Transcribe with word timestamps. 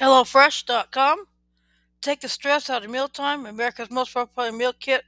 HelloFresh.com. 0.00 1.24
Take 2.02 2.20
the 2.20 2.28
stress 2.28 2.68
out 2.68 2.84
of 2.84 2.90
mealtime. 2.90 3.46
America's 3.46 3.90
most 3.90 4.12
popular 4.12 4.52
meal 4.52 4.74
kit. 4.78 5.04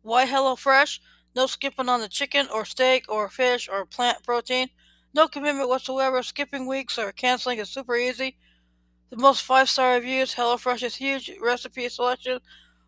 Why 0.00 0.26
HelloFresh? 0.26 1.00
No 1.36 1.46
skipping 1.46 1.88
on 1.88 2.00
the 2.00 2.08
chicken 2.08 2.48
or 2.52 2.64
steak 2.64 3.04
or 3.10 3.28
fish 3.28 3.68
or 3.68 3.84
plant 3.84 4.22
protein. 4.24 4.68
No 5.14 5.28
commitment 5.28 5.68
whatsoever. 5.68 6.22
Skipping 6.22 6.66
weeks 6.66 6.98
or 6.98 7.12
canceling 7.12 7.58
is 7.58 7.68
super 7.68 7.94
easy. 7.94 8.38
The 9.10 9.18
most 9.18 9.42
five 9.42 9.68
star 9.68 9.94
reviews. 9.94 10.34
HelloFresh's 10.34 10.96
huge 10.96 11.30
recipe 11.40 11.88
selection. 11.90 12.40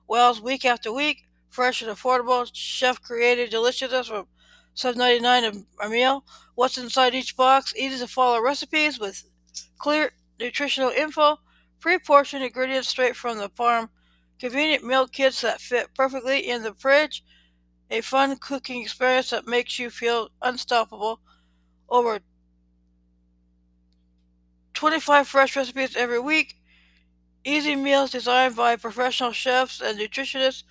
Wells 0.08 0.40
week 0.40 0.64
after 0.64 0.92
week. 0.92 1.24
Fresh 1.50 1.82
and 1.82 1.90
affordable. 1.90 2.48
Chef 2.54 3.02
created 3.02 3.50
deliciousness 3.50 4.08
from 4.08 4.26
$7.99 4.76 5.66
a 5.82 5.88
meal. 5.90 6.24
What's 6.54 6.78
inside 6.78 7.14
each 7.14 7.36
box? 7.36 7.74
Easy 7.76 7.98
to 7.98 8.06
follow 8.06 8.40
recipes 8.40 8.98
with 8.98 9.22
clear 9.78 10.10
nutritional 10.38 10.90
info, 10.90 11.38
pre-portioned 11.80 12.44
ingredients 12.44 12.88
straight 12.88 13.16
from 13.16 13.38
the 13.38 13.48
farm, 13.50 13.90
convenient 14.38 14.84
meal 14.84 15.06
kits 15.06 15.40
that 15.42 15.60
fit 15.60 15.88
perfectly 15.94 16.48
in 16.48 16.62
the 16.62 16.74
fridge, 16.74 17.24
a 17.90 18.00
fun 18.00 18.36
cooking 18.36 18.82
experience 18.82 19.30
that 19.30 19.46
makes 19.46 19.78
you 19.78 19.90
feel 19.90 20.30
unstoppable. 20.42 21.20
Over 21.88 22.20
25 24.74 25.28
fresh 25.28 25.56
recipes 25.56 25.96
every 25.96 26.18
week, 26.18 26.56
easy 27.44 27.76
meals 27.76 28.10
designed 28.10 28.56
by 28.56 28.76
professional 28.76 29.32
chefs 29.32 29.80
and 29.80 29.98
nutritionists, 29.98 30.64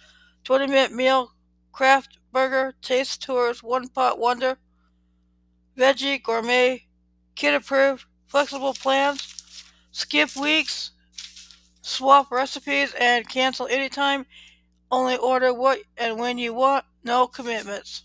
20 0.43 0.67
minute 0.67 0.91
meal, 0.91 1.31
craft 1.71 2.17
burger, 2.31 2.73
taste 2.81 3.21
tours, 3.21 3.63
one 3.63 3.87
pot 3.87 4.19
wonder, 4.19 4.57
veggie, 5.77 6.21
gourmet, 6.21 6.85
kid 7.35 7.53
approved, 7.53 8.05
flexible 8.27 8.73
plans, 8.73 9.32
skip 9.93 10.35
weeks, 10.35 10.91
swap 11.81 12.29
recipes, 12.29 12.93
and 12.99 13.29
cancel 13.29 13.67
anytime. 13.67 14.25
Only 14.91 15.15
order 15.15 15.53
what 15.53 15.79
and 15.97 16.19
when 16.19 16.37
you 16.37 16.53
want, 16.53 16.83
no 17.03 17.27
commitments. 17.27 18.03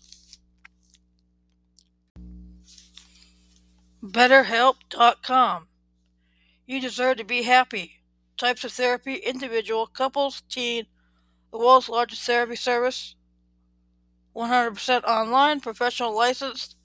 BetterHelp.com. 4.01 5.67
You 6.65 6.79
deserve 6.79 7.17
to 7.17 7.25
be 7.25 7.43
happy. 7.43 8.01
Types 8.37 8.63
of 8.63 8.71
therapy 8.71 9.15
individual, 9.15 9.87
couples, 9.87 10.41
teen, 10.47 10.85
the 11.51 11.57
world's 11.57 11.89
largest 11.89 12.21
therapy 12.21 12.55
service, 12.55 13.15
100% 14.35 15.03
online, 15.03 15.59
professional 15.59 16.15
licensed, 16.15 16.77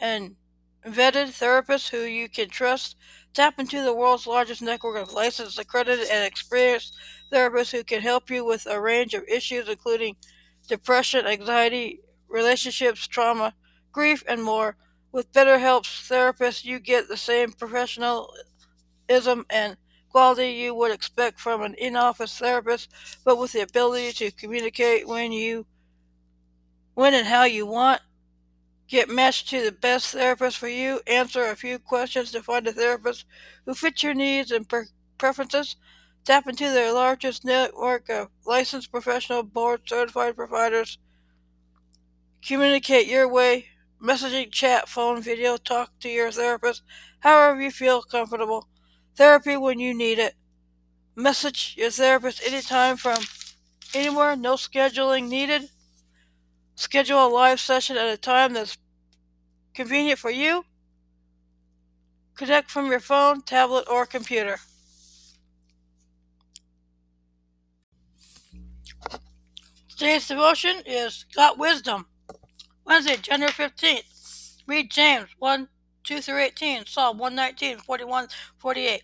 and 0.00 0.36
vetted 0.86 1.28
therapists 1.28 1.88
who 1.88 2.02
you 2.02 2.28
can 2.28 2.48
trust. 2.48 2.96
Tap 3.34 3.58
into 3.58 3.82
the 3.82 3.94
world's 3.94 4.26
largest 4.26 4.62
network 4.62 4.96
of 4.96 5.12
licensed, 5.12 5.58
accredited, 5.58 6.08
and 6.10 6.24
experienced 6.24 6.96
therapists 7.32 7.70
who 7.72 7.84
can 7.84 8.00
help 8.00 8.30
you 8.30 8.44
with 8.44 8.66
a 8.66 8.80
range 8.80 9.14
of 9.14 9.22
issues, 9.28 9.68
including 9.68 10.16
depression, 10.66 11.26
anxiety, 11.26 12.00
relationships, 12.28 13.06
trauma, 13.06 13.52
grief, 13.92 14.22
and 14.28 14.42
more. 14.42 14.76
With 15.12 15.32
BetterHelp's 15.32 16.08
therapists, 16.08 16.64
you 16.64 16.78
get 16.78 17.08
the 17.08 17.16
same 17.16 17.52
professionalism 17.52 18.26
and 19.50 19.76
quality 20.10 20.50
you 20.50 20.74
would 20.74 20.90
expect 20.90 21.40
from 21.40 21.62
an 21.62 21.74
in-office 21.74 22.38
therapist, 22.38 22.90
but 23.24 23.38
with 23.38 23.52
the 23.52 23.60
ability 23.60 24.12
to 24.12 24.30
communicate 24.32 25.06
when 25.06 25.32
you 25.32 25.66
when 26.94 27.14
and 27.14 27.26
how 27.26 27.44
you 27.44 27.64
want 27.64 28.00
Get 28.88 29.10
matched 29.10 29.50
to 29.50 29.62
the 29.62 29.72
best 29.72 30.12
therapist 30.12 30.56
for 30.56 30.68
you. 30.68 31.00
Answer 31.06 31.44
a 31.44 31.56
few 31.56 31.78
questions 31.78 32.30
to 32.32 32.42
find 32.42 32.66
a 32.66 32.72
therapist 32.72 33.26
who 33.66 33.74
fits 33.74 34.02
your 34.02 34.14
needs 34.14 34.50
and 34.50 34.66
pre- 34.66 34.86
preferences. 35.18 35.76
Tap 36.24 36.46
into 36.46 36.64
their 36.64 36.92
largest 36.92 37.44
network 37.44 38.08
of 38.08 38.28
licensed 38.46 38.90
professional 38.90 39.42
board 39.42 39.82
certified 39.86 40.36
providers. 40.36 40.98
Communicate 42.42 43.06
your 43.06 43.28
way. 43.28 43.66
Messaging, 44.02 44.50
chat, 44.50 44.88
phone, 44.88 45.20
video, 45.20 45.56
talk 45.56 45.90
to 46.00 46.08
your 46.08 46.30
therapist 46.30 46.82
however 47.20 47.60
you 47.60 47.70
feel 47.70 48.00
comfortable. 48.00 48.68
Therapy 49.16 49.56
when 49.56 49.80
you 49.80 49.92
need 49.92 50.18
it. 50.18 50.34
Message 51.16 51.74
your 51.76 51.90
therapist 51.90 52.40
anytime 52.46 52.96
from 52.96 53.18
anywhere, 53.92 54.36
no 54.36 54.54
scheduling 54.54 55.28
needed. 55.28 55.68
Schedule 56.78 57.26
a 57.26 57.28
live 57.28 57.58
session 57.58 57.96
at 57.96 58.06
a 58.06 58.16
time 58.16 58.52
that's 58.52 58.78
convenient 59.74 60.16
for 60.16 60.30
you. 60.30 60.64
Connect 62.36 62.70
from 62.70 62.88
your 62.88 63.00
phone, 63.00 63.42
tablet, 63.42 63.88
or 63.90 64.06
computer. 64.06 64.58
Today's 69.88 70.28
devotion 70.28 70.76
is 70.86 71.24
Got 71.34 71.58
Wisdom. 71.58 72.06
Wednesday, 72.84 73.16
January 73.16 73.52
15th. 73.52 74.62
Read 74.68 74.88
James 74.88 75.30
1 75.40 75.66
2 76.04 76.20
through 76.20 76.38
18, 76.38 76.86
Psalm 76.86 77.18
119, 77.18 77.78
41, 77.78 78.28
48. 78.56 79.02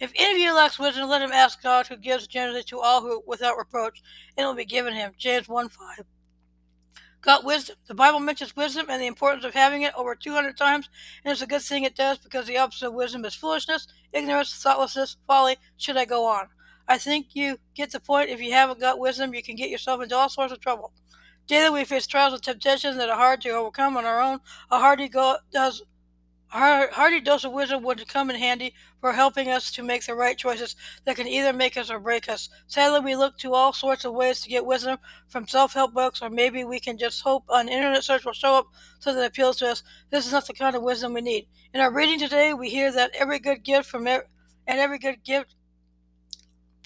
If 0.00 0.12
any 0.16 0.32
of 0.32 0.38
you 0.38 0.56
lacks 0.56 0.76
wisdom, 0.76 1.08
let 1.08 1.22
him 1.22 1.30
ask 1.30 1.62
God, 1.62 1.86
who 1.86 1.96
gives 1.96 2.26
generously 2.26 2.64
to 2.64 2.80
all 2.80 3.00
who 3.00 3.22
without 3.24 3.56
reproach, 3.56 4.02
and 4.36 4.42
it 4.42 4.46
will 4.48 4.56
be 4.56 4.64
given 4.64 4.92
him. 4.92 5.12
James 5.16 5.48
1 5.48 5.68
5 5.68 6.04
got 7.22 7.44
wisdom. 7.44 7.76
The 7.86 7.94
Bible 7.94 8.20
mentions 8.20 8.54
wisdom 8.54 8.86
and 8.88 9.00
the 9.00 9.06
importance 9.06 9.44
of 9.44 9.54
having 9.54 9.82
it 9.82 9.94
over 9.96 10.14
200 10.14 10.56
times, 10.56 10.90
and 11.24 11.32
it's 11.32 11.40
a 11.40 11.46
good 11.46 11.62
thing 11.62 11.84
it 11.84 11.96
does 11.96 12.18
because 12.18 12.46
the 12.46 12.58
opposite 12.58 12.88
of 12.88 12.94
wisdom 12.94 13.24
is 13.24 13.34
foolishness, 13.34 13.86
ignorance, 14.12 14.54
thoughtlessness, 14.54 15.16
folly. 15.26 15.56
Should 15.76 15.96
I 15.96 16.04
go 16.04 16.26
on? 16.26 16.48
I 16.88 16.98
think 16.98 17.28
you 17.34 17.58
get 17.74 17.92
the 17.92 18.00
point. 18.00 18.28
If 18.28 18.40
you 18.40 18.52
haven't 18.52 18.80
got 18.80 18.98
wisdom, 18.98 19.34
you 19.34 19.42
can 19.42 19.56
get 19.56 19.70
yourself 19.70 20.02
into 20.02 20.16
all 20.16 20.28
sorts 20.28 20.52
of 20.52 20.60
trouble. 20.60 20.92
Daily 21.46 21.70
we 21.70 21.84
face 21.84 22.06
trials 22.06 22.34
and 22.34 22.42
temptations 22.42 22.96
that 22.96 23.08
are 23.08 23.16
hard 23.16 23.40
to 23.42 23.50
overcome 23.50 23.96
on 23.96 24.04
our 24.04 24.20
own. 24.20 24.40
A 24.70 24.78
hardy 24.78 25.08
go 25.08 25.38
does 25.52 25.82
a 26.52 26.88
hearty 26.92 27.20
dose 27.20 27.44
of 27.44 27.52
wisdom 27.52 27.82
would 27.82 28.06
come 28.08 28.30
in 28.30 28.36
handy 28.36 28.74
for 29.00 29.12
helping 29.12 29.48
us 29.48 29.72
to 29.72 29.82
make 29.82 30.04
the 30.04 30.14
right 30.14 30.36
choices 30.36 30.76
that 31.04 31.16
can 31.16 31.26
either 31.26 31.52
make 31.52 31.76
us 31.76 31.90
or 31.90 31.98
break 31.98 32.28
us. 32.28 32.48
Sadly, 32.66 33.00
we 33.00 33.16
look 33.16 33.38
to 33.38 33.54
all 33.54 33.72
sorts 33.72 34.04
of 34.04 34.12
ways 34.12 34.40
to 34.40 34.48
get 34.48 34.66
wisdom 34.66 34.98
from 35.28 35.48
self 35.48 35.72
help 35.72 35.94
books, 35.94 36.20
or 36.20 36.30
maybe 36.30 36.64
we 36.64 36.78
can 36.78 36.98
just 36.98 37.22
hope 37.22 37.44
an 37.48 37.68
internet 37.68 38.04
search 38.04 38.24
will 38.24 38.32
show 38.32 38.54
up 38.54 38.66
something 39.00 39.20
that 39.20 39.28
appeals 39.28 39.56
to 39.58 39.70
us. 39.70 39.82
This 40.10 40.26
is 40.26 40.32
not 40.32 40.46
the 40.46 40.52
kind 40.52 40.76
of 40.76 40.82
wisdom 40.82 41.14
we 41.14 41.22
need. 41.22 41.48
In 41.72 41.80
our 41.80 41.92
reading 41.92 42.18
today, 42.18 42.52
we 42.52 42.68
hear 42.68 42.92
that 42.92 43.12
every 43.18 43.38
good 43.38 43.64
gift 43.64 43.88
from 43.88 44.06
and 44.06 44.22
every 44.66 44.98
good 44.98 45.24
gift 45.24 45.54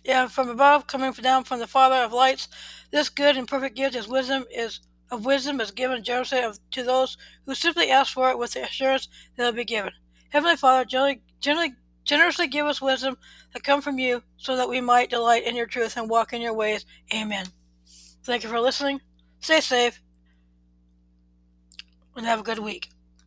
yeah, 0.07 0.29
from 0.29 0.49
above, 0.49 0.87
coming 0.87 1.11
down 1.13 1.43
from 1.43 1.59
the 1.59 1.67
Father 1.67 1.97
of 1.97 2.13
lights, 2.13 2.49
this 2.93 3.09
good 3.09 3.37
and 3.37 3.49
perfect 3.49 3.77
gift 3.77 3.97
is 3.97 4.07
wisdom 4.07 4.45
is 4.55 4.81
of 5.11 5.25
wisdom 5.25 5.61
is 5.61 5.71
given 5.71 6.03
generously 6.03 6.43
to 6.71 6.83
those 6.83 7.17
who 7.45 7.55
simply 7.55 7.91
ask 7.91 8.13
for 8.13 8.31
it 8.31 8.39
with 8.39 8.53
the 8.53 8.65
assurance 8.65 9.09
that 9.37 9.45
it 9.45 9.47
will 9.47 9.53
be 9.53 9.65
given. 9.65 9.93
Heavenly 10.31 10.57
Father, 10.57 10.85
generally, 10.85 11.75
generously 12.05 12.49
give 12.49 12.67
us 12.67 12.83
wisdom 12.83 13.17
that 13.53 13.63
come 13.63 13.81
from 13.81 13.99
you 13.99 14.23
so 14.37 14.57
that 14.57 14.69
we 14.69 14.81
might 14.81 15.11
delight 15.11 15.45
in 15.45 15.57
your 15.57 15.67
truth 15.67 15.97
and 15.97 16.11
walk 16.11 16.33
in 16.33 16.43
your 16.43 16.55
ways. 16.55 16.85
Amen. 17.15 17.47
Thank 18.25 18.43
you 18.43 18.49
for 18.49 18.61
listening. 18.61 19.01
Stay 19.41 19.61
safe 19.61 20.01
and 22.17 22.27
have 22.27 22.41
a 22.41 22.45
good 22.45 22.59
week. 22.59 22.91